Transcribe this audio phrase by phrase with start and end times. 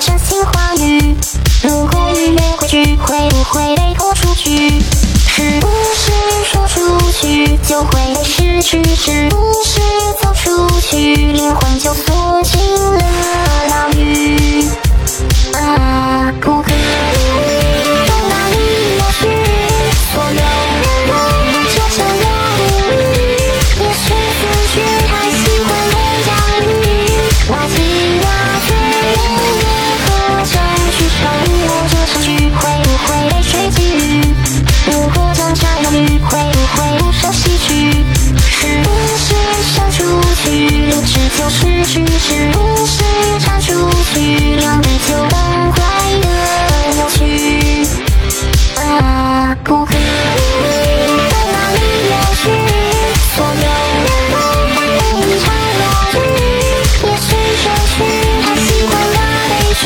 [0.00, 1.16] 真心话语。
[1.62, 4.80] 如果逾越规矩，会不会被拖出去？
[5.26, 6.12] 是不是
[6.44, 8.82] 说出去就会被失去？
[8.94, 9.80] 是不是
[10.22, 12.60] 走出去，灵魂就锁进
[12.94, 13.02] 了
[13.68, 14.37] 牢狱？
[41.38, 43.04] 就是去，是不是
[43.38, 43.72] 唱出
[44.12, 45.78] 去，让地球更快
[46.20, 46.26] 的？
[46.96, 47.86] 我去，
[48.76, 49.98] 啊，不可以！
[51.30, 51.78] 在哪里
[52.08, 52.42] 丢失？
[53.36, 53.66] 所有
[54.02, 54.34] 人都
[54.74, 55.06] 在品
[55.38, 55.46] 尝
[55.78, 56.12] 落日，
[57.04, 57.62] 也是失
[57.94, 57.96] 去，
[58.42, 59.16] 太习惯那
[59.48, 59.80] 悲剧。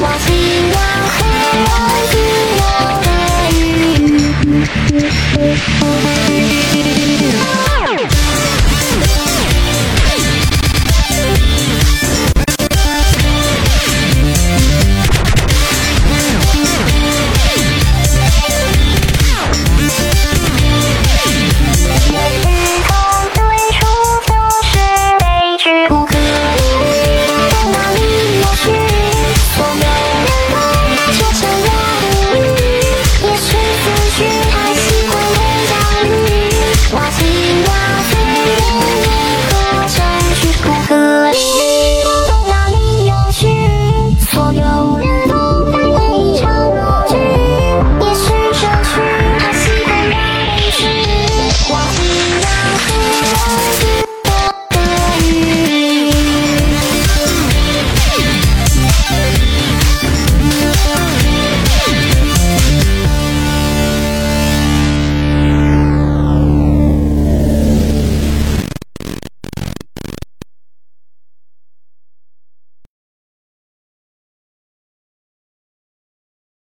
[0.00, 0.28] 我希
[0.74, 0.76] 望
[1.14, 1.16] 渴
[1.62, 1.66] 望
[2.10, 2.12] 自
[2.58, 2.60] 由
[3.04, 3.06] 的
[3.54, 3.56] 鱼。